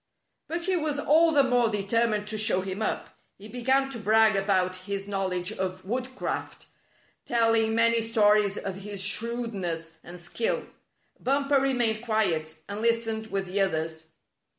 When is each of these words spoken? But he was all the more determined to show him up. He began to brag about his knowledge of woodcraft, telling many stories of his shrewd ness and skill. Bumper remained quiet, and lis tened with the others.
But 0.47 0.65
he 0.65 0.75
was 0.75 0.97
all 0.97 1.31
the 1.31 1.43
more 1.43 1.69
determined 1.69 2.27
to 2.29 2.37
show 2.39 2.61
him 2.61 2.81
up. 2.81 3.09
He 3.37 3.47
began 3.47 3.91
to 3.91 3.99
brag 3.99 4.35
about 4.35 4.75
his 4.77 5.07
knowledge 5.07 5.51
of 5.51 5.85
woodcraft, 5.85 6.65
telling 7.27 7.75
many 7.75 8.01
stories 8.01 8.57
of 8.57 8.77
his 8.77 9.03
shrewd 9.03 9.53
ness 9.53 9.99
and 10.03 10.19
skill. 10.19 10.65
Bumper 11.19 11.59
remained 11.61 12.01
quiet, 12.01 12.55
and 12.67 12.81
lis 12.81 13.05
tened 13.05 13.29
with 13.29 13.45
the 13.45 13.61
others. 13.61 14.05